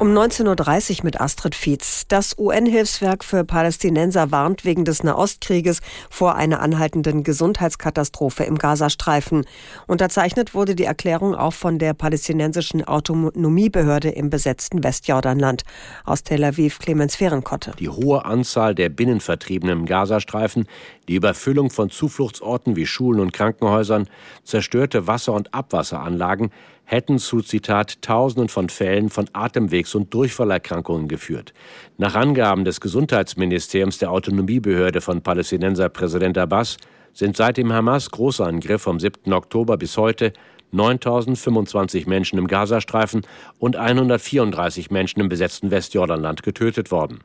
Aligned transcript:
Um 0.00 0.16
19.30 0.16 1.00
Uhr 1.00 1.04
mit 1.04 1.20
Astrid 1.20 1.54
Fietz. 1.54 2.06
Das 2.08 2.34
UN-Hilfswerk 2.38 3.22
für 3.22 3.44
Palästinenser 3.44 4.30
warnt 4.30 4.64
wegen 4.64 4.86
des 4.86 5.02
Nahostkrieges 5.02 5.80
vor 6.08 6.36
einer 6.36 6.60
anhaltenden 6.60 7.22
Gesundheitskatastrophe 7.22 8.44
im 8.44 8.56
Gazastreifen. 8.56 9.44
Unterzeichnet 9.86 10.54
wurde 10.54 10.74
die 10.74 10.84
Erklärung 10.84 11.34
auch 11.34 11.52
von 11.52 11.78
der 11.78 11.92
palästinensischen 11.92 12.82
Autonomiebehörde 12.82 14.08
im 14.08 14.30
besetzten 14.30 14.82
Westjordanland. 14.82 15.64
Aus 16.06 16.22
Tel 16.22 16.44
Aviv 16.44 16.78
Clemens 16.78 17.16
Fehrenkotte. 17.16 17.72
Die 17.78 17.90
hohe 17.90 18.24
Anzahl 18.24 18.74
der 18.74 18.88
Binnenvertriebenen 18.88 19.80
im 19.80 19.84
Gazastreifen, 19.84 20.66
die 21.08 21.16
Überfüllung 21.16 21.68
von 21.68 21.90
Zufluchtsorten 21.90 22.74
wie 22.74 22.86
Schulen 22.86 23.20
und 23.20 23.34
Krankenhäusern, 23.34 24.08
zerstörte 24.44 25.06
Wasser- 25.06 25.34
und 25.34 25.52
Abwasseranlagen 25.52 26.52
hätten 26.90 27.18
zu, 27.18 27.40
Zitat, 27.40 28.02
Tausenden 28.02 28.48
von 28.48 28.68
Fällen 28.68 29.10
von 29.10 29.28
Atemwegs- 29.28 29.89
und 29.94 30.12
Durchfallerkrankungen 30.14 31.08
geführt. 31.08 31.52
Nach 31.98 32.14
Angaben 32.14 32.64
des 32.64 32.80
Gesundheitsministeriums 32.80 33.98
der 33.98 34.10
Autonomiebehörde 34.10 35.00
von 35.00 35.22
Palästinenser 35.22 35.88
Präsident 35.88 36.38
Abbas 36.38 36.76
sind 37.12 37.36
seit 37.36 37.56
dem 37.56 37.72
Hamas-Großangriff 37.72 38.82
vom 38.82 39.00
7. 39.00 39.32
Oktober 39.32 39.76
bis 39.76 39.96
heute 39.96 40.32
9025 40.72 42.06
Menschen 42.06 42.38
im 42.38 42.46
Gazastreifen 42.46 43.22
und 43.58 43.76
134 43.76 44.90
Menschen 44.90 45.20
im 45.20 45.28
besetzten 45.28 45.70
Westjordanland 45.70 46.42
getötet 46.42 46.90
worden. 46.90 47.20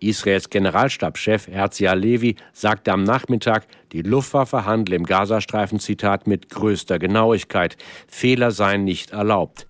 Israels 0.00 0.50
Generalstabschef 0.50 1.48
Herzia 1.48 1.94
Levi 1.94 2.36
sagte 2.52 2.92
am 2.92 3.04
Nachmittag, 3.04 3.66
die 3.92 4.02
Luftwaffe 4.02 4.66
handle 4.66 4.96
im 4.96 5.04
Gazastreifen, 5.04 5.80
Zitat, 5.80 6.26
mit 6.26 6.50
größter 6.50 6.98
Genauigkeit. 6.98 7.76
Fehler 8.06 8.50
seien 8.50 8.84
nicht 8.84 9.12
erlaubt. 9.12 9.66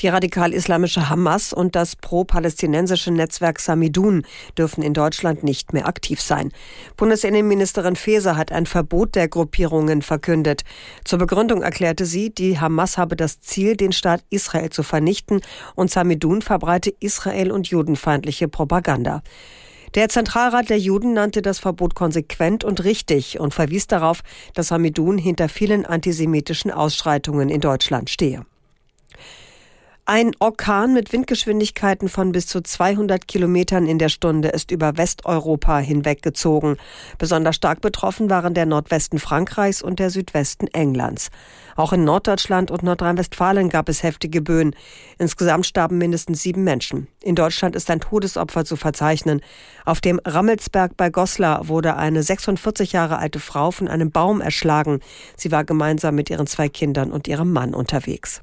Die 0.00 0.06
radikal-islamische 0.06 1.08
Hamas 1.08 1.52
und 1.52 1.74
das 1.74 1.96
pro-palästinensische 1.96 3.10
Netzwerk 3.10 3.58
Samidun 3.58 4.22
dürfen 4.56 4.80
in 4.82 4.94
Deutschland 4.94 5.42
nicht 5.42 5.72
mehr 5.72 5.88
aktiv 5.88 6.20
sein. 6.20 6.52
Bundesinnenministerin 6.96 7.96
Faeser 7.96 8.36
hat 8.36 8.52
ein 8.52 8.66
Verbot 8.66 9.16
der 9.16 9.26
Gruppierungen 9.26 10.02
verkündet. 10.02 10.62
Zur 11.04 11.18
Begründung 11.18 11.62
erklärte 11.62 12.04
sie, 12.04 12.30
die 12.30 12.60
Hamas 12.60 12.96
habe 12.96 13.16
das 13.16 13.40
Ziel, 13.40 13.76
den 13.76 13.90
Staat 13.90 14.22
Israel 14.30 14.70
zu 14.70 14.84
vernichten 14.84 15.40
und 15.74 15.90
Samidun 15.90 16.42
verbreite 16.42 16.94
Israel- 17.00 17.50
und 17.50 17.66
judenfeindliche 17.66 18.46
Propaganda. 18.46 19.22
Der 19.96 20.08
Zentralrat 20.08 20.68
der 20.70 20.78
Juden 20.78 21.14
nannte 21.14 21.42
das 21.42 21.58
Verbot 21.58 21.96
konsequent 21.96 22.62
und 22.62 22.84
richtig 22.84 23.40
und 23.40 23.52
verwies 23.52 23.88
darauf, 23.88 24.20
dass 24.54 24.70
Hamidun 24.70 25.18
hinter 25.18 25.48
vielen 25.48 25.84
antisemitischen 25.84 26.70
Ausschreitungen 26.70 27.48
in 27.48 27.60
Deutschland 27.60 28.10
stehe. 28.10 28.44
Ein 30.10 30.32
Orkan 30.38 30.94
mit 30.94 31.12
Windgeschwindigkeiten 31.12 32.08
von 32.08 32.32
bis 32.32 32.46
zu 32.46 32.62
200 32.62 33.28
Kilometern 33.28 33.86
in 33.86 33.98
der 33.98 34.08
Stunde 34.08 34.48
ist 34.48 34.70
über 34.70 34.96
Westeuropa 34.96 35.80
hinweggezogen. 35.80 36.78
Besonders 37.18 37.56
stark 37.56 37.82
betroffen 37.82 38.30
waren 38.30 38.54
der 38.54 38.64
Nordwesten 38.64 39.18
Frankreichs 39.18 39.82
und 39.82 39.98
der 39.98 40.08
Südwesten 40.08 40.66
Englands. 40.68 41.28
Auch 41.76 41.92
in 41.92 42.04
Norddeutschland 42.04 42.70
und 42.70 42.82
Nordrhein-Westfalen 42.84 43.68
gab 43.68 43.90
es 43.90 44.02
heftige 44.02 44.40
Böen. 44.40 44.74
Insgesamt 45.18 45.66
starben 45.66 45.98
mindestens 45.98 46.40
sieben 46.40 46.64
Menschen. 46.64 47.08
In 47.22 47.34
Deutschland 47.34 47.76
ist 47.76 47.90
ein 47.90 48.00
Todesopfer 48.00 48.64
zu 48.64 48.76
verzeichnen. 48.76 49.42
Auf 49.84 50.00
dem 50.00 50.22
Rammelsberg 50.24 50.96
bei 50.96 51.10
Goslar 51.10 51.68
wurde 51.68 51.96
eine 51.96 52.22
46 52.22 52.92
Jahre 52.92 53.18
alte 53.18 53.40
Frau 53.40 53.72
von 53.72 53.88
einem 53.88 54.10
Baum 54.10 54.40
erschlagen. 54.40 55.00
Sie 55.36 55.52
war 55.52 55.64
gemeinsam 55.64 56.14
mit 56.14 56.30
ihren 56.30 56.46
zwei 56.46 56.70
Kindern 56.70 57.12
und 57.12 57.28
ihrem 57.28 57.52
Mann 57.52 57.74
unterwegs. 57.74 58.40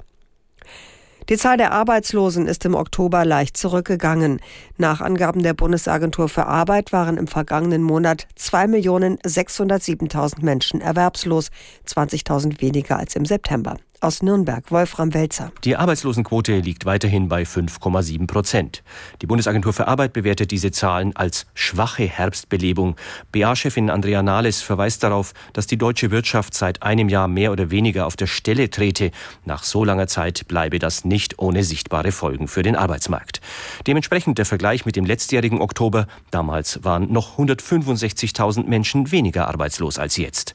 Die 1.28 1.36
Zahl 1.36 1.56
der 1.56 1.72
Arbeitslosen 1.72 2.46
ist 2.46 2.64
im 2.64 2.76
Oktober 2.76 3.24
leicht 3.24 3.56
zurückgegangen. 3.56 4.40
Nach 4.76 5.00
Angaben 5.00 5.42
der 5.42 5.54
Bundesagentur 5.54 6.28
für 6.28 6.46
Arbeit 6.46 6.92
waren 6.92 7.16
im 7.16 7.26
vergangenen 7.26 7.82
Monat 7.82 8.28
2.607.000 8.38 10.44
Menschen 10.44 10.80
erwerbslos, 10.80 11.50
20.000 11.88 12.60
weniger 12.60 12.98
als 12.98 13.16
im 13.16 13.24
September. 13.24 13.76
Aus 14.06 14.22
Nürnberg, 14.22 14.70
Wolfram 14.70 15.12
Welzer. 15.14 15.50
Die 15.64 15.74
Arbeitslosenquote 15.74 16.60
liegt 16.60 16.86
weiterhin 16.86 17.28
bei 17.28 17.42
5,7 17.42 18.28
Prozent. 18.28 18.84
Die 19.20 19.26
Bundesagentur 19.26 19.72
für 19.72 19.88
Arbeit 19.88 20.12
bewertet 20.12 20.52
diese 20.52 20.70
Zahlen 20.70 21.16
als 21.16 21.46
schwache 21.54 22.04
Herbstbelebung. 22.04 22.94
BA-Chefin 23.32 23.90
Andrea 23.90 24.22
Nahles 24.22 24.62
verweist 24.62 25.02
darauf, 25.02 25.34
dass 25.54 25.66
die 25.66 25.76
deutsche 25.76 26.12
Wirtschaft 26.12 26.54
seit 26.54 26.84
einem 26.84 27.08
Jahr 27.08 27.26
mehr 27.26 27.50
oder 27.50 27.72
weniger 27.72 28.06
auf 28.06 28.14
der 28.14 28.28
Stelle 28.28 28.70
trete. 28.70 29.10
Nach 29.44 29.64
so 29.64 29.82
langer 29.82 30.06
Zeit 30.06 30.46
bleibe 30.46 30.78
das 30.78 31.04
nicht 31.04 31.40
ohne 31.40 31.64
sichtbare 31.64 32.12
Folgen 32.12 32.46
für 32.46 32.62
den 32.62 32.76
Arbeitsmarkt. 32.76 33.40
Dementsprechend 33.88 34.38
der 34.38 34.46
Vergleich 34.46 34.86
mit 34.86 34.94
dem 34.94 35.04
letztjährigen 35.04 35.60
Oktober. 35.60 36.06
Damals 36.30 36.84
waren 36.84 37.10
noch 37.10 37.38
165.000 37.38 38.66
Menschen 38.66 39.10
weniger 39.10 39.48
arbeitslos 39.48 39.98
als 39.98 40.16
jetzt. 40.16 40.54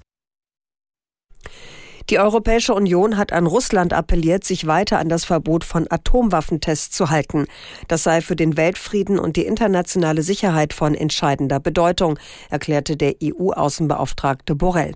Die 2.11 2.19
Europäische 2.19 2.73
Union 2.73 3.15
hat 3.15 3.31
an 3.31 3.47
Russland 3.47 3.93
appelliert, 3.93 4.43
sich 4.43 4.67
weiter 4.67 4.99
an 4.99 5.07
das 5.07 5.23
Verbot 5.23 5.63
von 5.63 5.89
Atomwaffentests 5.89 6.93
zu 6.93 7.09
halten. 7.09 7.45
Das 7.87 8.03
sei 8.03 8.19
für 8.19 8.35
den 8.35 8.57
Weltfrieden 8.57 9.17
und 9.17 9.37
die 9.37 9.45
internationale 9.45 10.21
Sicherheit 10.21 10.73
von 10.73 10.93
entscheidender 10.93 11.61
Bedeutung, 11.61 12.19
erklärte 12.49 12.97
der 12.97 13.15
EU-Außenbeauftragte 13.23 14.55
Borrell. 14.55 14.93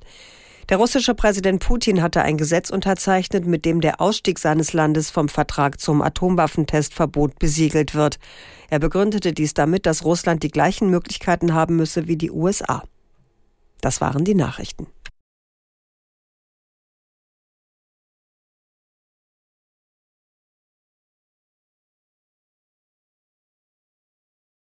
Der 0.67 0.75
russische 0.75 1.15
Präsident 1.15 1.61
Putin 1.63 2.01
hatte 2.01 2.21
ein 2.21 2.35
Gesetz 2.35 2.69
unterzeichnet, 2.69 3.45
mit 3.45 3.63
dem 3.63 3.79
der 3.79 4.01
Ausstieg 4.01 4.37
seines 4.37 4.73
Landes 4.73 5.09
vom 5.09 5.29
Vertrag 5.29 5.79
zum 5.79 6.01
Atomwaffentestverbot 6.01 7.39
besiegelt 7.39 7.95
wird. 7.95 8.19
Er 8.69 8.79
begründete 8.79 9.31
dies 9.31 9.53
damit, 9.53 9.85
dass 9.85 10.03
Russland 10.03 10.43
die 10.43 10.51
gleichen 10.51 10.89
Möglichkeiten 10.89 11.53
haben 11.53 11.77
müsse 11.77 12.09
wie 12.09 12.17
die 12.17 12.31
USA. 12.31 12.83
Das 13.79 14.01
waren 14.01 14.25
die 14.25 14.35
Nachrichten. 14.35 14.87